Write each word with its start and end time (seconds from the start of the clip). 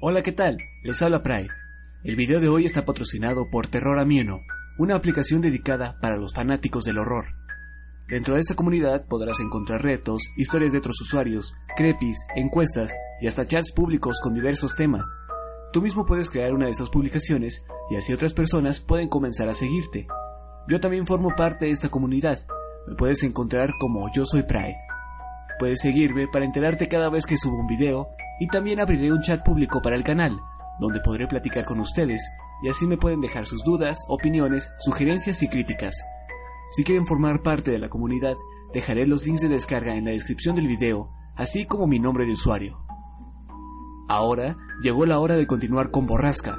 Hola, 0.00 0.22
¿qué 0.22 0.30
tal? 0.30 0.58
Les 0.84 1.02
habla 1.02 1.24
Pride. 1.24 1.48
El 2.04 2.14
video 2.14 2.38
de 2.38 2.46
hoy 2.46 2.64
está 2.64 2.84
patrocinado 2.84 3.50
por 3.50 3.66
Terror 3.66 3.98
Amieno, 3.98 4.42
una 4.78 4.94
aplicación 4.94 5.40
dedicada 5.40 5.98
para 6.00 6.16
los 6.16 6.34
fanáticos 6.34 6.84
del 6.84 6.98
horror. 6.98 7.24
Dentro 8.08 8.34
de 8.34 8.40
esta 8.40 8.54
comunidad 8.54 9.06
podrás 9.08 9.40
encontrar 9.40 9.82
retos, 9.82 10.22
historias 10.36 10.70
de 10.70 10.78
otros 10.78 11.00
usuarios, 11.00 11.52
crepis, 11.76 12.16
encuestas 12.36 12.94
y 13.20 13.26
hasta 13.26 13.44
chats 13.44 13.72
públicos 13.72 14.20
con 14.22 14.34
diversos 14.34 14.76
temas. 14.76 15.04
Tú 15.72 15.82
mismo 15.82 16.06
puedes 16.06 16.30
crear 16.30 16.52
una 16.52 16.66
de 16.66 16.70
estas 16.70 16.90
publicaciones 16.90 17.64
y 17.90 17.96
así 17.96 18.12
otras 18.12 18.34
personas 18.34 18.78
pueden 18.78 19.08
comenzar 19.08 19.48
a 19.48 19.54
seguirte. 19.54 20.06
Yo 20.68 20.78
también 20.78 21.08
formo 21.08 21.34
parte 21.34 21.64
de 21.64 21.72
esta 21.72 21.88
comunidad. 21.88 22.38
Me 22.86 22.94
puedes 22.94 23.24
encontrar 23.24 23.72
como 23.80 24.08
Yo 24.14 24.24
Soy 24.24 24.44
Pride. 24.44 24.78
Puedes 25.58 25.80
seguirme 25.80 26.28
para 26.28 26.44
enterarte 26.44 26.86
cada 26.86 27.10
vez 27.10 27.26
que 27.26 27.36
subo 27.36 27.58
un 27.58 27.66
video 27.66 28.10
y 28.40 28.48
también 28.48 28.80
abriré 28.80 29.12
un 29.12 29.20
chat 29.20 29.44
público 29.44 29.80
para 29.82 29.96
el 29.96 30.04
canal, 30.04 30.40
donde 30.80 31.00
podré 31.00 31.26
platicar 31.26 31.64
con 31.64 31.80
ustedes 31.80 32.28
y 32.62 32.68
así 32.68 32.86
me 32.86 32.96
pueden 32.96 33.20
dejar 33.20 33.46
sus 33.46 33.62
dudas, 33.64 34.04
opiniones, 34.08 34.70
sugerencias 34.78 35.42
y 35.42 35.48
críticas. 35.48 35.94
Si 36.70 36.84
quieren 36.84 37.06
formar 37.06 37.42
parte 37.42 37.70
de 37.70 37.78
la 37.78 37.88
comunidad, 37.88 38.36
dejaré 38.72 39.06
los 39.06 39.24
links 39.24 39.42
de 39.42 39.48
descarga 39.48 39.94
en 39.94 40.04
la 40.04 40.10
descripción 40.10 40.56
del 40.56 40.66
video, 40.66 41.10
así 41.36 41.66
como 41.66 41.86
mi 41.86 41.98
nombre 41.98 42.26
de 42.26 42.32
usuario. 42.32 42.84
Ahora 44.08 44.56
llegó 44.82 45.06
la 45.06 45.18
hora 45.18 45.36
de 45.36 45.46
continuar 45.46 45.90
con 45.90 46.06
Borrasca. 46.06 46.58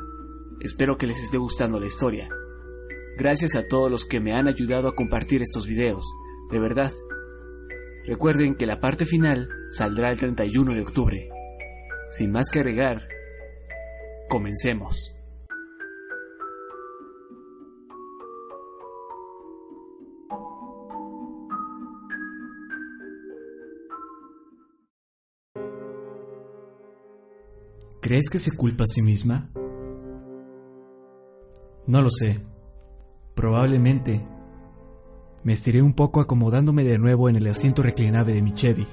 Espero 0.61 0.97
que 0.97 1.07
les 1.07 1.21
esté 1.21 1.37
gustando 1.37 1.79
la 1.79 1.87
historia. 1.87 2.29
Gracias 3.17 3.55
a 3.55 3.67
todos 3.67 3.91
los 3.91 4.05
que 4.05 4.19
me 4.19 4.33
han 4.33 4.47
ayudado 4.47 4.87
a 4.87 4.95
compartir 4.95 5.41
estos 5.41 5.67
videos, 5.67 6.05
de 6.49 6.59
verdad. 6.59 6.91
Recuerden 8.05 8.55
que 8.55 8.65
la 8.65 8.79
parte 8.79 9.05
final 9.05 9.49
saldrá 9.71 10.11
el 10.11 10.17
31 10.17 10.73
de 10.73 10.81
octubre. 10.81 11.29
Sin 12.11 12.31
más 12.31 12.49
que 12.49 12.59
agregar, 12.59 13.07
comencemos. 14.29 15.15
¿Crees 28.01 28.31
que 28.31 28.39
se 28.39 28.57
culpa 28.57 28.85
a 28.85 28.87
sí 28.87 29.03
misma? 29.03 29.51
No 31.85 32.01
lo 32.01 32.09
sé. 32.09 32.39
Probablemente. 33.35 34.25
Me 35.43 35.53
estiré 35.53 35.83
un 35.83 35.93
poco 35.93 36.21
acomodándome 36.21 36.83
de 36.83 36.97
nuevo 36.97 37.29
en 37.29 37.35
el 37.35 37.45
asiento 37.45 37.83
reclinable 37.83 38.33
de 38.33 38.41
mi 38.41 38.51
Chevy. 38.51 38.87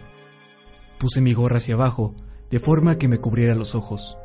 Puse 0.98 1.22
mi 1.22 1.32
gorra 1.32 1.56
hacia 1.56 1.76
abajo, 1.76 2.14
de 2.50 2.60
forma 2.60 2.96
que 2.96 3.08
me 3.08 3.18
cubriera 3.18 3.54
los 3.54 3.74
ojos. 3.74 4.18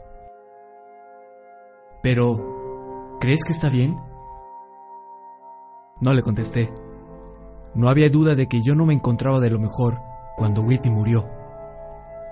Pero, 2.04 3.18
¿crees 3.20 3.44
que 3.44 3.52
está 3.52 3.70
bien? 3.70 3.96
No 6.00 6.14
le 6.14 6.24
contesté. 6.24 6.74
No 7.76 7.90
había 7.90 8.10
duda 8.10 8.36
de 8.36 8.48
que 8.48 8.62
yo 8.62 8.76
no 8.76 8.86
me 8.86 8.94
encontraba 8.94 9.40
de 9.40 9.50
lo 9.50 9.60
mejor 9.60 10.00
cuando 10.36 10.62
Whitty 10.62 10.90
murió. 10.90 11.30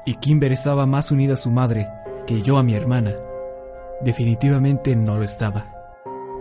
Y 0.06 0.16
Kimber 0.16 0.52
estaba 0.52 0.86
más 0.86 1.12
unida 1.12 1.34
a 1.34 1.38
su 1.38 1.52
madre 1.52 1.88
que 2.26 2.42
yo 2.42 2.58
a 2.58 2.64
mi 2.64 2.74
hermana. 2.74 3.14
Definitivamente 4.02 4.96
no 4.96 5.18
lo 5.18 5.24
estaba. 5.24 5.74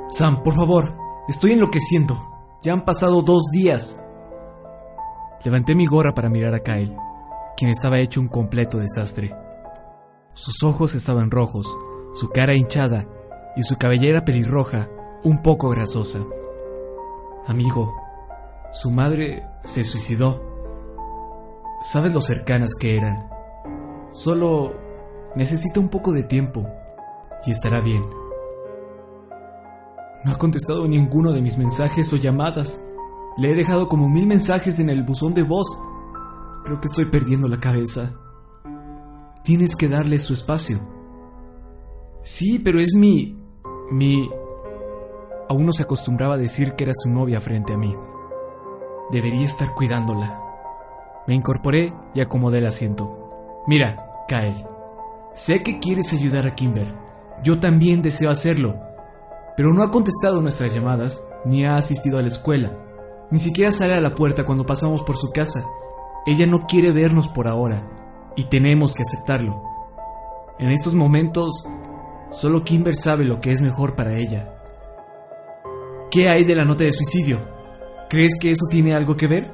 Sam, 0.09 0.43
por 0.43 0.55
favor, 0.55 0.97
estoy 1.29 1.53
enloqueciendo. 1.53 2.17
Ya 2.63 2.73
han 2.73 2.85
pasado 2.85 3.23
dos 3.23 3.51
días. 3.53 4.05
Levanté 5.45 5.75
mi 5.75 5.87
gorra 5.87 6.15
para 6.15 6.31
mirar 6.31 6.55
a 6.55 6.61
Kyle, 6.61 6.97
quien 7.59 7.73
estaba 7.73 7.99
hecho 7.99 8.21
un 8.21 8.29
completo 8.29 8.79
desastre. 8.79 9.35
Sus 10.33 10.63
ojos 10.63 10.95
estaban 10.95 11.33
rojos, 11.33 11.77
su 12.15 12.29
cara 12.29 12.55
hinchada 12.55 13.09
y 13.57 13.65
su 13.65 13.77
cabellera 13.77 14.25
pelirroja 14.25 14.89
un 15.25 15.43
poco 15.43 15.69
grasosa. 15.69 16.21
Amigo, 17.47 17.97
su 18.73 18.93
madre 18.93 19.45
se 19.65 19.83
suicidó. 19.83 20.41
¿Sabes 21.83 22.13
lo 22.13 22.21
cercanas 22.21 22.77
que 22.79 22.97
eran? 22.97 23.29
Solo 24.13 24.75
necesita 25.35 25.81
un 25.81 25.89
poco 25.89 26.13
de 26.13 26.23
tiempo 26.23 26.65
y 27.45 27.51
estará 27.51 27.81
bien. 27.81 28.05
No 30.25 30.33
ha 30.33 30.39
contestado 30.39 30.87
ninguno 30.87 31.33
de 31.33 31.41
mis 31.41 31.59
mensajes 31.59 32.13
o 32.13 32.17
llamadas. 32.19 32.85
Le 33.37 33.51
he 33.51 33.55
dejado 33.57 33.89
como 33.89 34.09
mil 34.09 34.29
mensajes 34.29 34.79
en 34.79 34.91
el 34.91 35.03
buzón 35.03 35.35
de 35.35 35.43
voz. 35.43 35.67
Creo 36.69 36.83
que 36.83 36.89
estoy 36.89 37.07
perdiendo 37.07 37.49
la 37.49 37.57
cabeza. 37.57 38.13
Tienes 39.43 39.75
que 39.75 39.89
darle 39.89 40.19
su 40.19 40.35
espacio. 40.35 40.79
Sí, 42.23 42.59
pero 42.59 42.79
es 42.79 42.93
mi... 42.95 43.41
mi... 43.91 44.31
Aún 45.49 45.65
no 45.65 45.73
se 45.73 45.85
acostumbraba 45.85 46.35
a 46.35 46.37
decir 46.37 46.75
que 46.75 46.85
era 46.85 46.93
su 46.95 47.09
novia 47.09 47.41
frente 47.41 47.73
a 47.73 47.79
mí. 47.79 47.97
Debería 49.11 49.47
estar 49.47 49.75
cuidándola. 49.75 50.39
Me 51.27 51.35
incorporé 51.35 51.95
y 52.13 52.21
acomodé 52.21 52.59
el 52.59 52.67
asiento. 52.67 53.63
Mira, 53.67 54.27
Kyle. 54.29 54.67
Sé 55.35 55.63
que 55.63 55.81
quieres 55.81 56.13
ayudar 56.13 56.47
a 56.47 56.55
Kimber. 56.55 56.95
Yo 57.43 57.61
también 57.61 58.03
deseo 58.03 58.31
hacerlo. 58.31 58.79
Pero 59.57 59.73
no 59.73 59.83
ha 59.83 59.91
contestado 59.91 60.43
nuestras 60.43 60.75
llamadas, 60.75 61.31
ni 61.47 61.65
ha 61.65 61.79
asistido 61.79 62.19
a 62.19 62.21
la 62.21 62.29
escuela. 62.29 62.75
Ni 63.31 63.39
siquiera 63.39 63.73
sale 63.73 63.95
a 63.95 64.03
la 64.03 64.15
puerta 64.15 64.45
cuando 64.45 64.67
pasamos 64.67 65.03
por 65.03 65.17
su 65.17 65.31
casa. 65.31 65.65
Ella 66.29 66.47
no 66.47 66.67
quiere 66.67 66.93
vernos 66.93 67.27
por 67.27 67.49
ahora. 67.49 67.89
Y 68.37 68.45
tenemos 68.45 68.95
que 68.95 69.03
aceptarlo. 69.03 69.63
En 70.59 70.71
estos 70.71 70.95
momentos, 70.95 71.67
solo 72.31 72.65
Kimber 72.65 72.95
sabe 72.97 73.25
lo 73.25 73.41
que 73.41 73.51
es 73.51 73.63
mejor 73.63 73.97
para 73.97 74.15
ella. 74.15 74.55
¿Qué 76.11 76.29
hay 76.29 76.45
de 76.45 76.55
la 76.55 76.67
nota 76.67 76.85
de 76.85 76.93
suicidio? 76.93 77.39
¿Crees 78.11 78.35
que 78.39 78.51
eso 78.51 78.67
tiene 78.71 78.93
algo 78.93 79.17
que 79.17 79.27
ver? 79.27 79.51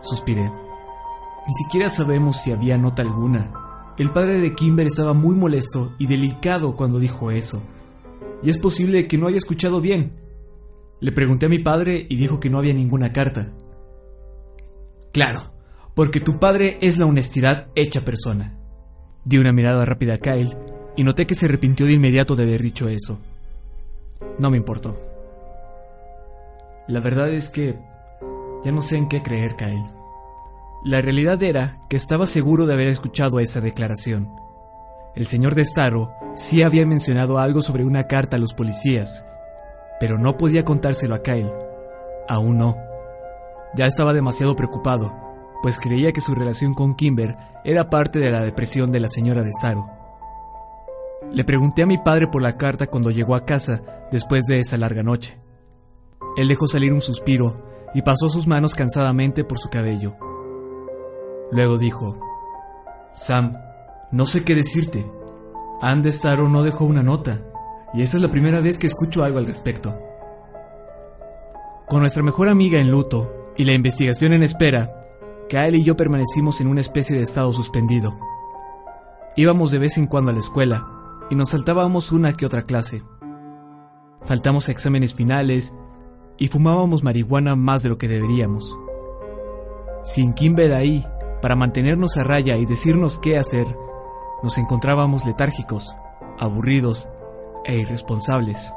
Suspiré. 0.00 0.50
Ni 1.46 1.52
siquiera 1.62 1.90
sabemos 1.90 2.38
si 2.38 2.50
había 2.50 2.78
nota 2.78 3.02
alguna. 3.02 3.92
El 3.98 4.10
padre 4.10 4.40
de 4.40 4.54
Kimber 4.54 4.86
estaba 4.86 5.12
muy 5.12 5.36
molesto 5.36 5.92
y 5.98 6.06
delicado 6.06 6.76
cuando 6.76 6.98
dijo 6.98 7.30
eso. 7.30 7.62
Y 8.42 8.48
es 8.48 8.56
posible 8.56 9.06
que 9.06 9.18
no 9.18 9.26
haya 9.26 9.36
escuchado 9.36 9.82
bien. 9.82 10.14
Le 11.00 11.12
pregunté 11.12 11.44
a 11.44 11.50
mi 11.50 11.58
padre 11.58 12.06
y 12.08 12.16
dijo 12.16 12.40
que 12.40 12.48
no 12.48 12.56
había 12.56 12.72
ninguna 12.72 13.12
carta. 13.12 13.52
Claro, 15.12 15.57
porque 15.98 16.20
tu 16.20 16.38
padre 16.38 16.78
es 16.80 16.96
la 16.96 17.06
honestidad 17.06 17.66
hecha 17.74 18.02
persona. 18.02 18.54
Di 19.24 19.36
una 19.36 19.50
mirada 19.50 19.84
rápida 19.84 20.14
a 20.14 20.18
Kyle 20.18 20.56
y 20.94 21.02
noté 21.02 21.26
que 21.26 21.34
se 21.34 21.46
arrepintió 21.46 21.86
de 21.86 21.94
inmediato 21.94 22.36
de 22.36 22.44
haber 22.44 22.62
dicho 22.62 22.88
eso. 22.88 23.18
No 24.38 24.48
me 24.48 24.58
importó. 24.58 24.96
La 26.86 27.00
verdad 27.00 27.28
es 27.30 27.48
que 27.48 27.76
ya 28.64 28.70
no 28.70 28.80
sé 28.80 28.96
en 28.96 29.08
qué 29.08 29.24
creer, 29.24 29.56
Kyle. 29.56 29.90
La 30.84 31.00
realidad 31.00 31.42
era 31.42 31.80
que 31.90 31.96
estaba 31.96 32.26
seguro 32.26 32.66
de 32.66 32.74
haber 32.74 32.86
escuchado 32.86 33.40
esa 33.40 33.60
declaración. 33.60 34.30
El 35.16 35.26
señor 35.26 35.56
de 35.56 35.64
Staro 35.64 36.12
sí 36.36 36.62
había 36.62 36.86
mencionado 36.86 37.40
algo 37.40 37.60
sobre 37.60 37.84
una 37.84 38.04
carta 38.04 38.36
a 38.36 38.38
los 38.38 38.54
policías, 38.54 39.24
pero 39.98 40.16
no 40.16 40.36
podía 40.36 40.64
contárselo 40.64 41.16
a 41.16 41.24
Kyle. 41.24 41.52
Aún 42.28 42.58
no. 42.58 42.76
Ya 43.74 43.88
estaba 43.88 44.12
demasiado 44.12 44.54
preocupado, 44.54 45.27
pues 45.62 45.78
creía 45.78 46.12
que 46.12 46.20
su 46.20 46.34
relación 46.34 46.74
con 46.74 46.94
Kimber 46.94 47.36
era 47.64 47.90
parte 47.90 48.18
de 48.18 48.30
la 48.30 48.42
depresión 48.42 48.92
de 48.92 49.00
la 49.00 49.08
señora 49.08 49.42
de 49.42 49.52
Staro. 49.52 49.90
Le 51.32 51.44
pregunté 51.44 51.82
a 51.82 51.86
mi 51.86 51.98
padre 51.98 52.28
por 52.28 52.42
la 52.42 52.56
carta 52.56 52.86
cuando 52.86 53.10
llegó 53.10 53.34
a 53.34 53.44
casa 53.44 53.82
después 54.10 54.44
de 54.46 54.60
esa 54.60 54.78
larga 54.78 55.02
noche. 55.02 55.38
Él 56.36 56.48
dejó 56.48 56.66
salir 56.66 56.92
un 56.92 57.02
suspiro 57.02 57.62
y 57.94 58.02
pasó 58.02 58.28
sus 58.28 58.46
manos 58.46 58.74
cansadamente 58.74 59.44
por 59.44 59.58
su 59.58 59.68
cabello. 59.68 60.16
Luego 61.50 61.78
dijo, 61.78 62.16
Sam, 63.14 63.52
no 64.12 64.26
sé 64.26 64.44
qué 64.44 64.54
decirte. 64.54 65.04
Anne 65.80 66.10
Starro 66.10 66.48
no 66.48 66.62
dejó 66.62 66.84
una 66.84 67.02
nota, 67.02 67.40
y 67.94 68.02
esa 68.02 68.16
es 68.16 68.22
la 68.22 68.30
primera 68.30 68.60
vez 68.60 68.78
que 68.78 68.86
escucho 68.86 69.24
algo 69.24 69.38
al 69.38 69.46
respecto. 69.46 69.98
Con 71.88 72.00
nuestra 72.00 72.22
mejor 72.22 72.48
amiga 72.48 72.78
en 72.78 72.90
luto 72.90 73.52
y 73.56 73.64
la 73.64 73.72
investigación 73.72 74.32
en 74.32 74.42
espera, 74.42 74.97
Kyle 75.48 75.76
y 75.76 75.82
yo 75.82 75.96
permanecimos 75.96 76.60
en 76.60 76.68
una 76.68 76.80
especie 76.80 77.16
de 77.16 77.22
estado 77.22 77.52
suspendido. 77.52 78.14
Íbamos 79.36 79.70
de 79.70 79.78
vez 79.78 79.96
en 79.96 80.06
cuando 80.06 80.30
a 80.30 80.34
la 80.34 80.40
escuela 80.40 80.86
y 81.30 81.34
nos 81.34 81.50
saltábamos 81.50 82.12
una 82.12 82.32
que 82.32 82.44
otra 82.44 82.62
clase. 82.62 83.02
Faltamos 84.22 84.68
a 84.68 84.72
exámenes 84.72 85.14
finales 85.14 85.74
y 86.36 86.48
fumábamos 86.48 87.02
marihuana 87.02 87.56
más 87.56 87.82
de 87.82 87.88
lo 87.88 87.98
que 87.98 88.08
deberíamos. 88.08 88.78
Sin 90.04 90.32
Kimber 90.32 90.72
ahí, 90.72 91.04
para 91.40 91.56
mantenernos 91.56 92.16
a 92.16 92.24
raya 92.24 92.56
y 92.56 92.66
decirnos 92.66 93.18
qué 93.18 93.38
hacer, 93.38 93.66
nos 94.42 94.58
encontrábamos 94.58 95.24
letárgicos, 95.24 95.96
aburridos 96.38 97.08
e 97.64 97.78
irresponsables. 97.78 98.72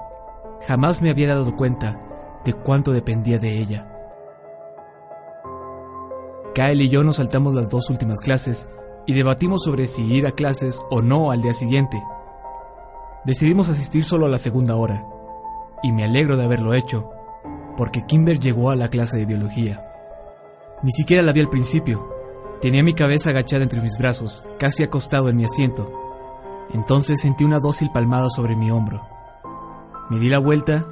Jamás 0.68 1.02
me 1.02 1.10
había 1.10 1.28
dado 1.28 1.56
cuenta 1.56 2.00
de 2.46 2.54
cuánto 2.54 2.94
dependía 2.94 3.40
de 3.40 3.60
ella. 3.60 3.91
Kyle 6.54 6.84
y 6.84 6.90
yo 6.90 7.04
nos 7.04 7.16
saltamos 7.18 7.54
las 7.54 7.70
dos 7.70 7.90
últimas 7.90 8.20
clases 8.20 8.68
y 9.06 9.14
debatimos 9.14 9.64
sobre 9.64 9.88
si 9.88 10.04
ir 10.04 10.28
a 10.28 10.32
clases 10.32 10.82
o 10.90 11.02
no 11.02 11.32
al 11.32 11.42
día 11.42 11.54
siguiente. 11.54 12.02
Decidimos 13.24 13.70
asistir 13.70 14.04
solo 14.04 14.26
a 14.26 14.30
la 14.30 14.38
segunda 14.38 14.76
hora, 14.76 15.06
y 15.84 15.92
me 15.92 16.04
alegro 16.04 16.38
de 16.38 16.44
haberlo 16.44 16.74
hecho, 16.74 17.10
porque 17.78 18.06
Kimber 18.06 18.40
llegó 18.40 18.70
a 18.70 18.76
la 18.76 18.90
clase 18.90 19.18
de 19.18 19.26
biología. 19.26 19.82
Ni 20.84 20.92
siquiera 20.92 21.24
la 21.24 21.32
vi 21.32 21.40
al 21.40 21.50
principio. 21.50 22.10
Tenía 22.62 22.84
mi 22.84 22.94
cabeza 22.94 23.30
agachada 23.30 23.64
entre 23.64 23.82
mis 23.82 23.98
brazos, 23.98 24.44
casi 24.60 24.84
acostado 24.84 25.30
en 25.30 25.38
mi 25.38 25.46
asiento. 25.46 25.92
Entonces 26.74 27.22
sentí 27.22 27.44
una 27.44 27.60
dócil 27.60 27.92
palmada 27.92 28.30
sobre 28.30 28.56
mi 28.56 28.72
hombro. 28.72 29.02
Me 30.10 30.20
di 30.20 30.30
la 30.30 30.40
vuelta 30.40 30.86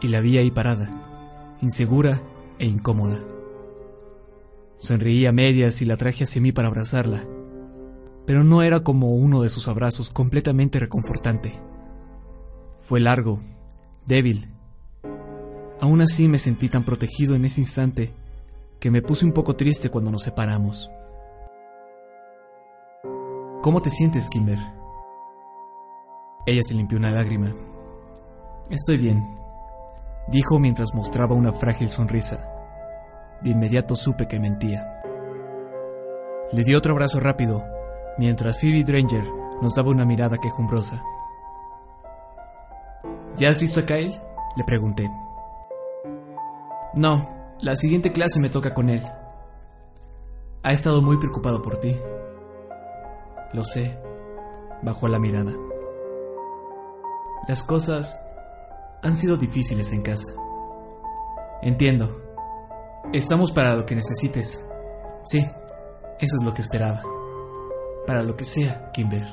y 0.00 0.08
la 0.08 0.20
vi 0.20 0.38
ahí 0.38 0.50
parada, 0.50 0.90
insegura 1.60 2.20
e 2.58 2.66
incómoda. 2.66 3.33
Sonreí 4.84 5.24
a 5.24 5.32
medias 5.32 5.80
y 5.80 5.86
la 5.86 5.96
traje 5.96 6.24
hacia 6.24 6.42
mí 6.42 6.52
para 6.52 6.68
abrazarla, 6.68 7.26
pero 8.26 8.44
no 8.44 8.60
era 8.60 8.80
como 8.80 9.14
uno 9.14 9.40
de 9.40 9.48
sus 9.48 9.66
abrazos 9.66 10.10
completamente 10.10 10.78
reconfortante. 10.78 11.54
Fue 12.80 13.00
largo, 13.00 13.40
débil. 14.04 14.46
Aún 15.80 16.02
así 16.02 16.28
me 16.28 16.36
sentí 16.36 16.68
tan 16.68 16.84
protegido 16.84 17.34
en 17.34 17.46
ese 17.46 17.62
instante 17.62 18.12
que 18.78 18.90
me 18.90 19.00
puse 19.00 19.24
un 19.24 19.32
poco 19.32 19.56
triste 19.56 19.88
cuando 19.88 20.10
nos 20.10 20.22
separamos. 20.22 20.90
¿Cómo 23.62 23.80
te 23.80 23.88
sientes, 23.88 24.28
Kimber? 24.28 24.58
Ella 26.44 26.60
se 26.62 26.74
limpió 26.74 26.98
una 26.98 27.10
lágrima. 27.10 27.54
Estoy 28.68 28.98
bien, 28.98 29.24
dijo 30.28 30.58
mientras 30.58 30.92
mostraba 30.92 31.34
una 31.34 31.54
frágil 31.54 31.88
sonrisa. 31.88 32.53
De 33.42 33.50
inmediato 33.50 33.96
supe 33.96 34.26
que 34.26 34.40
mentía. 34.40 35.02
Le 36.52 36.62
di 36.62 36.74
otro 36.74 36.92
abrazo 36.92 37.20
rápido, 37.20 37.64
mientras 38.18 38.60
Phoebe 38.60 38.84
Dranger 38.84 39.24
nos 39.60 39.74
daba 39.74 39.90
una 39.90 40.04
mirada 40.04 40.38
quejumbrosa. 40.38 41.02
¿Ya 43.36 43.50
has 43.50 43.60
visto 43.60 43.80
a 43.80 43.86
Kyle? 43.86 44.14
Le 44.56 44.64
pregunté. 44.64 45.10
No, 46.94 47.28
la 47.60 47.74
siguiente 47.74 48.12
clase 48.12 48.40
me 48.40 48.48
toca 48.48 48.72
con 48.72 48.88
él. 48.88 49.02
Ha 50.62 50.72
estado 50.72 51.02
muy 51.02 51.18
preocupado 51.18 51.60
por 51.60 51.80
ti. 51.80 51.96
Lo 53.52 53.64
sé, 53.64 53.98
bajó 54.82 55.08
la 55.08 55.18
mirada. 55.18 55.52
Las 57.48 57.62
cosas 57.62 58.24
han 59.02 59.12
sido 59.14 59.36
difíciles 59.36 59.92
en 59.92 60.02
casa. 60.02 60.32
Entiendo. 61.62 62.23
Estamos 63.12 63.52
para 63.52 63.76
lo 63.76 63.86
que 63.86 63.94
necesites. 63.94 64.68
Sí, 65.24 65.44
eso 66.18 66.36
es 66.36 66.42
lo 66.42 66.54
que 66.54 66.62
esperaba. 66.62 67.02
Para 68.06 68.22
lo 68.22 68.36
que 68.36 68.44
sea, 68.44 68.90
Kimber. 68.92 69.24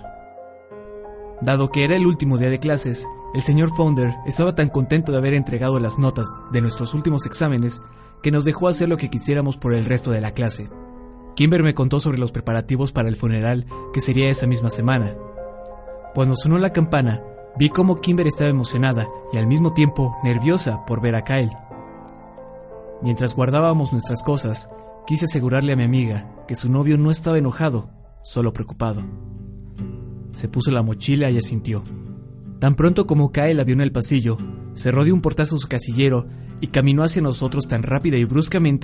Dado 1.42 1.72
que 1.72 1.84
era 1.84 1.96
el 1.96 2.06
último 2.06 2.38
día 2.38 2.50
de 2.50 2.60
clases, 2.60 3.08
el 3.34 3.42
señor 3.42 3.76
Founder 3.76 4.14
estaba 4.28 4.54
tan 4.54 4.70
contento 4.70 5.12
de 5.12 5.18
haber 5.18 5.34
entregado 5.34 5.80
las 5.80 5.98
notas 5.98 6.28
de 6.52 6.62
nuestros 6.62 6.94
últimos 6.94 7.26
exámenes 7.26 7.82
que 8.22 8.32
nos 8.32 8.46
dejó 8.46 8.68
hacer 8.68 8.90
lo 8.90 8.98
que 8.98 9.10
quisiéramos 9.10 9.58
por 9.58 9.74
el 9.74 9.86
resto 9.86 10.12
de 10.12 10.22
la 10.22 10.32
clase. 10.32 10.70
Kimber 11.36 11.64
me 11.64 11.74
contó 11.74 12.00
sobre 12.00 12.20
los 12.20 12.32
preparativos 12.32 12.92
para 12.92 13.10
el 13.10 13.16
funeral 13.16 13.66
que 13.94 14.02
sería 14.02 14.30
esa 14.30 14.46
misma 14.46 14.70
semana. 14.70 15.16
Cuando 16.14 16.36
sonó 16.36 16.60
la 16.60 16.74
campana, 16.74 17.24
vi 17.58 17.70
cómo 17.70 18.02
Kimber 18.02 18.28
estaba 18.28 18.50
emocionada 18.50 19.08
y 19.34 19.38
al 19.38 19.48
mismo 19.48 19.74
tiempo 19.74 20.16
nerviosa 20.24 20.86
por 20.86 21.02
ver 21.02 21.16
a 21.16 21.24
Kyle. 21.24 21.52
Mientras 23.04 23.36
guardábamos 23.36 23.92
nuestras 23.92 24.22
cosas, 24.24 24.70
quise 25.08 25.26
asegurarle 25.26 25.74
a 25.74 25.76
mi 25.76 25.84
amiga 25.84 26.46
que 26.48 26.56
su 26.56 26.72
novio 26.72 26.98
no 26.98 27.10
estaba 27.10 27.38
enojado, 27.38 27.90
solo 28.24 28.54
preocupado. 28.54 29.02
Se 30.36 30.48
puso 30.48 30.72
la 30.72 30.84
mochila 30.84 31.30
y 31.32 31.38
asintió. 31.38 31.84
Tan 32.60 32.76
pronto 32.76 33.08
como 33.08 33.32
cae 33.32 33.54
la 33.54 33.64
vio 33.64 33.74
en 33.74 33.82
el 33.82 33.92
pasillo, 33.92 34.38
cerró 34.76 35.04
de 35.04 35.12
un 35.12 35.22
portazo 35.22 35.58
su 35.58 35.68
casillero 35.68 36.28
y 36.62 36.68
caminó 36.68 37.04
hacia 37.04 37.24
nosotros 37.24 37.68
tan 37.68 37.82
rápida 37.82 38.18
y 38.18 38.24
bruscamente 38.24 38.80